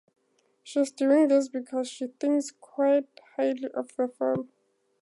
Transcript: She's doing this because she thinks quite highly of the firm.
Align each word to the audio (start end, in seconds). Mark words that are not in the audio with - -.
She's 0.63 0.91
doing 0.91 1.27
this 1.27 1.47
because 1.47 1.87
she 1.87 2.07
thinks 2.07 2.49
quite 2.49 3.05
highly 3.37 3.67
of 3.71 3.89
the 3.95 4.07
firm. 4.07 4.49